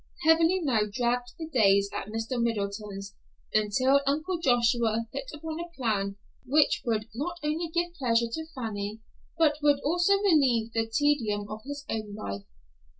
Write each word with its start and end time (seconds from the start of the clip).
Heavily 0.23 0.59
now 0.63 0.79
dragged 0.91 1.33
the 1.37 1.47
days 1.47 1.87
at 1.93 2.07
Mr. 2.07 2.41
Middleton's, 2.41 3.13
until 3.53 4.01
Uncle 4.07 4.39
Joshua 4.39 5.05
hit 5.13 5.29
upon 5.31 5.59
a 5.59 5.69
plan 5.77 6.15
which 6.43 6.81
would 6.83 7.07
not 7.13 7.37
only 7.43 7.67
give 7.71 7.93
pleasure 7.93 8.25
to 8.31 8.47
Fanny, 8.55 9.01
but 9.37 9.59
would 9.61 9.79
also 9.81 10.13
relieve 10.13 10.73
the 10.73 10.87
tedium 10.91 11.45
of 11.47 11.61
his 11.67 11.85
own 11.87 12.15
life. 12.15 12.45